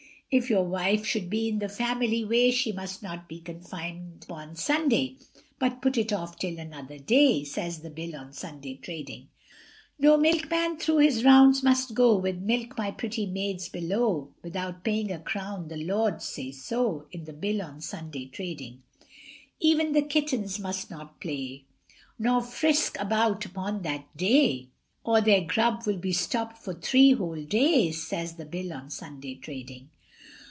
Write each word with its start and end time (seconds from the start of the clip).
If 0.33 0.49
your 0.49 0.63
wife 0.63 1.05
should 1.05 1.29
be 1.29 1.49
in 1.49 1.59
the 1.59 1.67
family 1.67 2.23
way, 2.23 2.51
She 2.51 2.71
must 2.71 3.03
not 3.03 3.27
be 3.27 3.41
confined 3.41 4.23
upon 4.23 4.55
Sunday, 4.55 5.17
But 5.59 5.81
put 5.81 5.97
it 5.97 6.13
off 6.13 6.39
till 6.39 6.57
another 6.57 6.97
day, 6.97 7.43
Says 7.43 7.79
the 7.81 7.89
Bill 7.89 8.15
on 8.15 8.31
Sunday 8.31 8.75
trading. 8.75 9.27
No 9.99 10.15
milkman 10.15 10.77
through 10.77 10.99
his 10.99 11.25
rounds 11.25 11.63
must 11.63 11.93
go, 11.93 12.15
With 12.15 12.37
milk, 12.41 12.77
my 12.77 12.91
pretty 12.91 13.25
maids, 13.25 13.67
below! 13.67 14.31
Without 14.41 14.85
paying 14.85 15.11
a 15.11 15.19
crown, 15.19 15.67
the 15.67 15.75
Lords 15.83 16.29
say 16.29 16.53
so, 16.53 17.07
In 17.11 17.25
the 17.25 17.33
Bill 17.33 17.61
on 17.61 17.81
Sunday 17.81 18.27
trading. 18.27 18.83
Even 19.59 19.91
the 19.91 20.01
kittens 20.01 20.57
must 20.59 20.89
not 20.89 21.19
play, 21.19 21.65
Nor 22.17 22.41
frisk 22.41 22.97
about 23.01 23.45
upon 23.45 23.81
that 23.81 24.15
day, 24.15 24.69
Or 25.03 25.19
their 25.19 25.41
grub 25.41 25.83
will 25.85 25.97
be 25.97 26.13
stopped 26.13 26.57
for 26.57 26.73
three 26.73 27.11
whole 27.11 27.43
days, 27.43 28.01
Says 28.07 28.35
the 28.35 28.45
Bill 28.45 28.71
on 28.71 28.89
Sunday 28.89 29.35
trading. 29.35 29.89